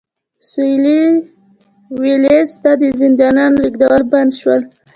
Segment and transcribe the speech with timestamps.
[0.49, 1.01] سوېلي
[2.01, 4.61] ویلز ته د زندانیانو لېږدول بند شول.